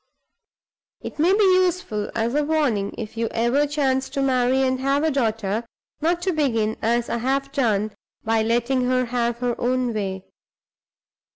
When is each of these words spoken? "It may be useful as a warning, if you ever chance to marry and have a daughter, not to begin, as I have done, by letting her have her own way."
"It 1.01 1.19
may 1.19 1.31
be 1.31 1.43
useful 1.63 2.09
as 2.15 2.33
a 2.33 2.43
warning, 2.43 2.95
if 2.97 3.17
you 3.17 3.27
ever 3.29 3.67
chance 3.67 4.09
to 4.09 4.23
marry 4.23 4.63
and 4.63 4.79
have 4.79 5.03
a 5.03 5.11
daughter, 5.11 5.63
not 6.01 6.23
to 6.23 6.33
begin, 6.33 6.75
as 6.81 7.07
I 7.07 7.17
have 7.19 7.51
done, 7.51 7.91
by 8.23 8.41
letting 8.41 8.85
her 8.85 9.05
have 9.05 9.37
her 9.37 9.53
own 9.61 9.93
way." 9.93 10.25